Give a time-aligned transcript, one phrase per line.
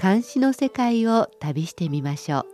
[0.00, 2.46] 監視の世界を旅してみましょ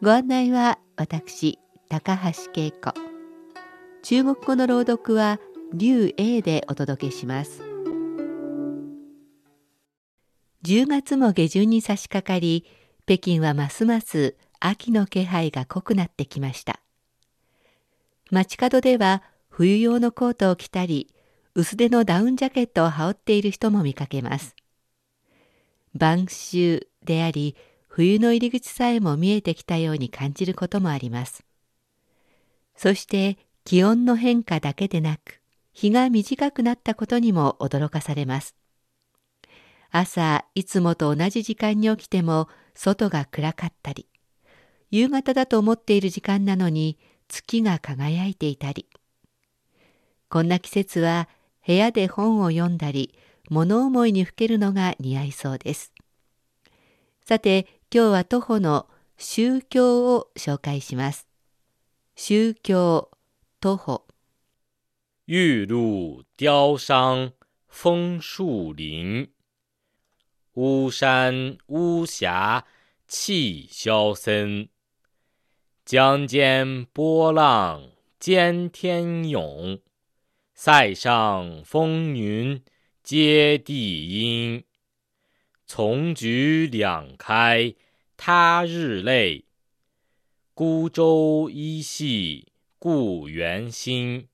[0.00, 0.04] う。
[0.04, 2.92] ご案内は私高橋恵子。
[4.02, 5.38] 中国語の朗読は
[5.72, 7.62] 劉英でお届けします。
[10.64, 12.66] 10月も下旬に差し掛かり
[13.06, 16.80] 北京はますます秋の気配が濃くなってきました。
[18.32, 21.14] 街角では冬用のコートを着たり
[21.54, 24.56] 薄手のダウンジャケットを羽織っている人も見かけます。
[25.94, 27.56] 晩秋であり
[27.88, 31.44] 冬の入り口さえも見えてきたように感じることもあります。
[32.76, 35.40] そして気温の変化だけでなく
[35.72, 38.56] 日が短くなったことにも驚かされます。
[39.90, 44.06] 朝いつもと同じ時間に起きても外が暗かったり
[44.90, 46.98] 夕方だと思っている時間なのに
[47.28, 48.88] 月が輝いていたり。
[50.30, 51.28] こんな季節は
[51.66, 53.14] 部屋で本を読んだり
[53.52, 55.92] 物思いにふけるのが似合いそうです。
[57.22, 61.28] さて今日は徒歩の宗教を紹介します。
[62.16, 63.10] 宗教
[63.60, 64.06] 徒歩。
[65.26, 67.34] 玉露凋伤
[67.68, 69.28] 枫树林。
[70.54, 72.64] 巫山巫峡
[73.06, 74.70] 气萧森，
[75.84, 79.80] 江间波浪兼天涌，
[80.54, 82.62] 塞上风云。
[83.12, 84.64] 接地阴。
[85.66, 87.74] 丛菊两开
[88.16, 89.44] 他日泪，
[90.54, 94.28] 孤舟依系故园心。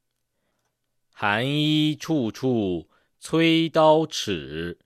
[1.12, 4.78] 寒衣处处催刀尺。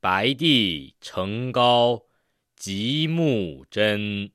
[0.00, 2.06] 白帝城高
[2.56, 4.30] 极目真。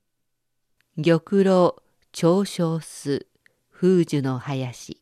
[0.94, 1.82] 玉露
[2.14, 3.26] 長生巣
[3.76, 5.02] 風樹の林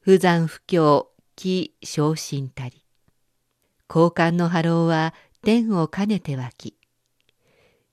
[0.00, 1.11] 不山不況
[1.42, 2.84] 気昇進たり。
[3.88, 6.76] 交換の波浪は天を兼ねて湧き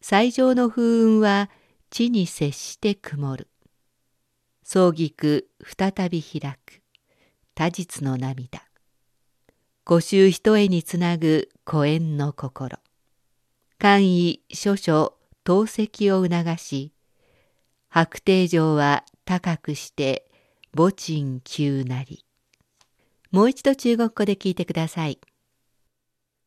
[0.01, 1.49] 最上の風雲は
[1.89, 3.47] 地に接して曇る。
[4.63, 6.83] 葬儀句再び開く。
[7.55, 8.61] 多日の涙。
[9.83, 12.77] 五周一重につなぐ古縁の心。
[13.79, 16.93] 官位諸書透析を促し
[17.89, 20.29] 白帝城は高くして
[20.77, 22.28] 墓沈急なり。
[23.31, 25.19] もう一度中国語で聞いてください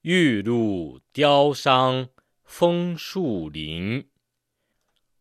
[0.05, 2.09] 玉露凋伤
[2.45, 4.07] 枫树林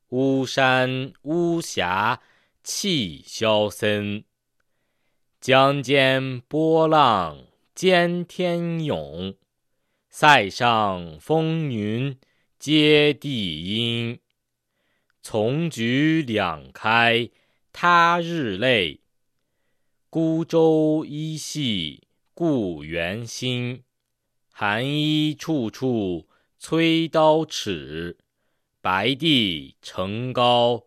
[0.09, 2.19] 巫山巫峡
[2.63, 4.23] 气萧森
[5.39, 9.35] 江间波浪兼天涌，
[10.09, 12.15] 塞上风云
[12.59, 14.19] 接地阴。
[15.23, 17.29] 丛菊两开
[17.71, 19.00] 他日泪，
[20.13, 22.01] 孤舟依系
[22.33, 23.85] 故园心。
[24.49, 26.27] 寒衣处处
[26.59, 28.17] 催刀尺，
[28.81, 30.83] 白帝城高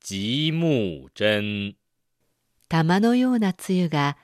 [0.00, 1.76] 极目真。
[2.68, 4.16] 玉のような露が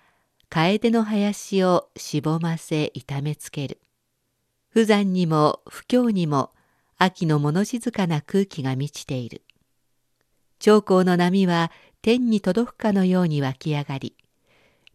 [0.48, 3.78] 楓の林をしぼませ痛めつける。
[4.70, 6.50] 不山にも不況にも
[6.98, 9.42] 秋の物静かな空気が満ちている。
[10.58, 11.70] 長江の波は
[12.02, 14.16] 天に届くかのように湧き上がり、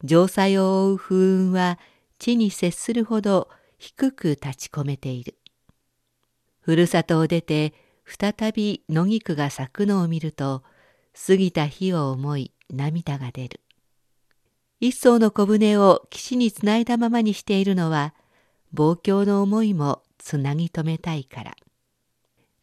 [0.07, 1.79] 城塞を覆う風雲は
[2.19, 5.35] 地に接するほど低く立ち込めている。
[6.61, 7.73] ふるさとを出て
[8.05, 10.63] 再び野菊が咲くのを見ると、
[11.27, 13.61] 過ぎた日を思い涙が出る。
[14.81, 18.13] 一艘の小舟を岸につないだままにしているのは
[18.73, 21.55] 望郷の思いもつなぎ止めたいから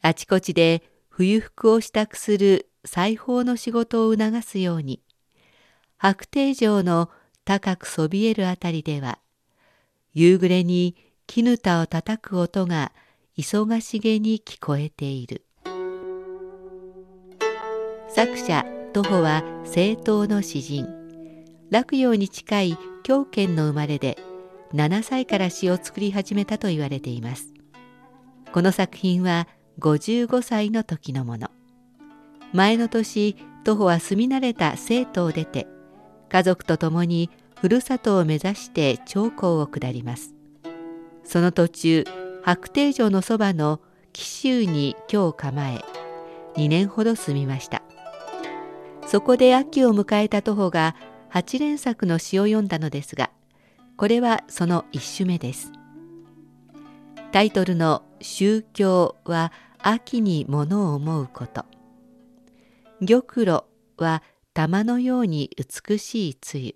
[0.02, 5.02] あちこちで冬服を支度する裁縫の仕事を促すように
[5.96, 7.08] 白帝城の
[7.44, 9.19] 高くそびえるあたりでは
[10.15, 10.97] 夕暮れに
[11.27, 12.93] 絹田をたたく音が
[13.37, 15.44] 忙しげに聞こえている。
[18.15, 20.87] 作者徒歩は政党の詩人。
[21.71, 24.19] 洛陽に近い狂犬の生まれで
[24.75, 27.55] 7歳から詩を作り始めたと言われています。
[28.53, 29.49] この作品は
[29.79, 31.49] 55歳の時のもの。
[32.53, 33.35] 前の年
[33.65, 35.67] 徒歩は住み慣れた生徒を出て
[36.32, 37.29] 家族と共に
[37.61, 40.34] ふるさとを目指して長江を下ります。
[41.25, 42.05] その途中
[42.43, 43.81] 白帝城のそばの
[44.14, 45.84] 紀州に居を構え
[46.55, 47.82] 2年ほど住みました。
[49.06, 50.96] そこで秋を迎えた徒歩が
[51.29, 53.31] 八連作の詩を読んだのですが
[53.99, 55.70] これはその一首目です。
[57.31, 61.67] タイトルの「宗教」は秋に物を思うこと。
[63.06, 63.61] 玉露
[63.99, 64.23] は
[64.54, 66.75] 玉のように美しい梅雨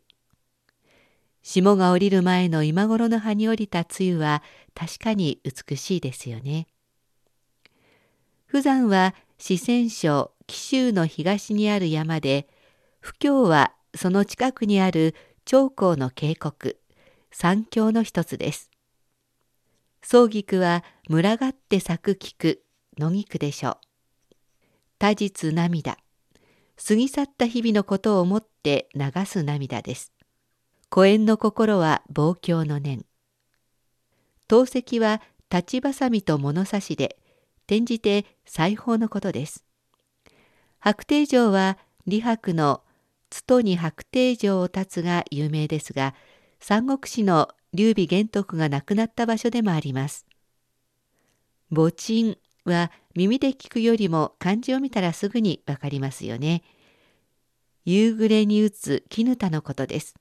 [1.42, 4.42] 霜が降りる前の今頃の葉に降りた梅雨は
[4.74, 6.66] 確かに美しいですよね。
[8.50, 12.48] 富山は四川省紀州の東にある山で、
[12.98, 15.14] 不教はその近くにある
[15.44, 16.74] 長江の渓谷、
[17.30, 18.70] 三峡の一つです。
[20.02, 22.64] 葬菊は群がって咲く菊、
[22.98, 24.34] 野菊でしょう。
[24.98, 25.96] 多日涙、
[26.76, 30.12] 過ぎ去った日々のことを思って流す涙です。
[30.92, 33.04] 古縁の心は望郷の念。
[34.48, 37.18] 陶石は立ちばさみと物差しで、
[37.66, 39.64] 転じて裁縫のことです。
[40.78, 42.82] 白帝城は李白の
[43.30, 46.14] 津戸に白帝城を立つが有名ですが、
[46.60, 50.26] 三国志の劉備玄徳が亡くなった場所でもあります。
[51.74, 52.38] 墓沈
[52.70, 56.62] は耳で聞くよりも漢字を見たらすぐにわかりますよね。
[57.84, 60.14] 夕暮れに打つ絹田のことです。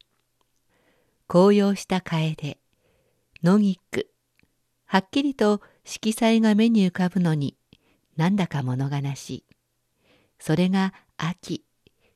[1.28, 2.60] 紅葉した楓、
[3.44, 4.12] 野菊、
[4.86, 7.58] はっきりと色彩が目に浮かぶのに、
[8.16, 9.44] なんだか物悲しい。
[10.40, 11.66] それが秋、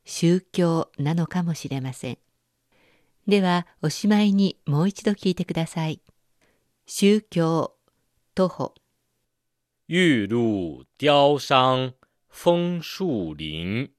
[0.06, 2.18] 宗教なのかもしれません。
[3.28, 6.02] では、おしまいにもう一度聞いてください。
[6.86, 7.76] 宗教、
[8.36, 8.79] 徒歩。
[9.92, 11.96] 玉露凋伤
[12.28, 13.92] 枫树林，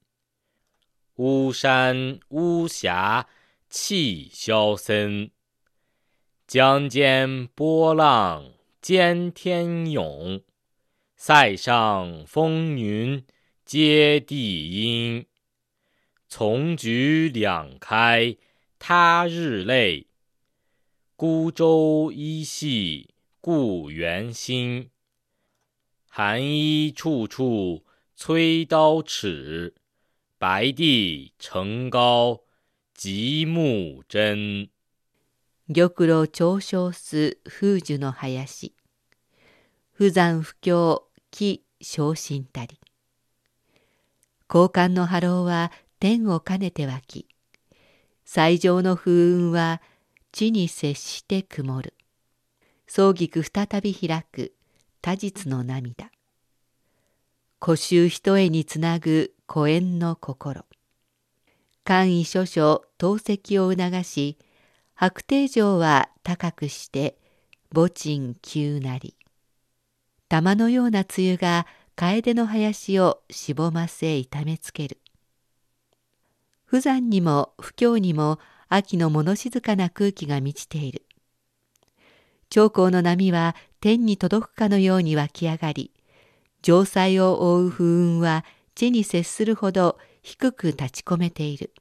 [1.16, 3.26] 巫山巫峡
[3.68, 5.32] 气萧森。
[6.46, 8.52] 江间波浪。
[8.80, 10.44] 兼天涌，
[11.16, 13.26] 塞上风云
[13.64, 15.26] 接地阴。
[16.28, 18.36] 丛菊两开
[18.78, 20.06] 他日泪，
[21.16, 24.88] 孤舟一系故园心。
[26.12, 27.84] 寒衣处处
[28.16, 29.72] 催刀尺，
[30.40, 32.42] 白帝城高
[32.92, 34.70] 极目真。
[35.68, 38.74] 玉露長生す風樹の林。
[39.92, 42.80] 不山不況木昇進たり。
[44.52, 45.70] 交換の波浪は
[46.00, 47.28] 天を兼ねて湧き、
[48.24, 49.80] 最上の風雲は
[50.32, 51.94] 地に接して曇る。
[52.88, 54.52] 葬菊再び開く
[55.02, 56.10] 多日の涙。
[57.58, 60.66] 古衆一重につなぐ古縁の心。
[61.84, 64.38] 簡易諸々透析を促し、
[64.94, 67.16] 白帝城は高くして
[67.74, 69.16] 墓沈急なり。
[70.28, 74.98] 玉のような梅雨が楓の林をしぼませ痛めつける。
[76.66, 78.38] 不山にも不況にも
[78.68, 81.06] 秋の物静かな空気が満ちている。
[82.50, 85.90] 長江の波は天に届くかのように湧き上がり、
[86.62, 88.44] 城塞を覆う風雲は
[88.74, 91.72] 地に接するほど低く立ち込めている。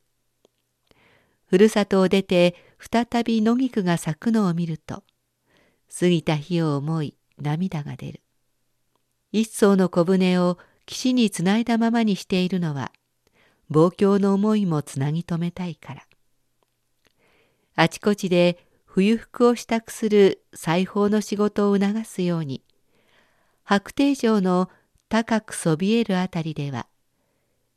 [1.48, 5.04] ふるさとを出て再び野菊が咲くのを見ると、
[6.00, 8.22] 過ぎた日を思い涙が出る。
[9.32, 12.92] 一層の小舟を岸につないだままにしているのは、
[13.70, 16.04] 望郷の思いもつなぎ止めたいから。
[17.76, 18.69] あちこちで
[19.00, 22.62] 冬服を支度する裁縫の仕事を促すように、
[23.64, 24.70] 白帝城の
[25.08, 26.86] 高くそびえるあたりでは、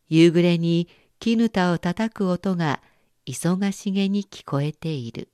[0.09, 0.89] 夕暮れに
[1.21, 2.83] 絹田を叩く音が
[3.25, 5.29] 忙しげに聞こえている。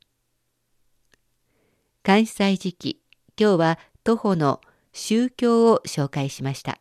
[2.02, 3.00] 関西時期、
[3.40, 4.60] 今日は徒歩の
[4.92, 6.78] 宗教を紹介しました。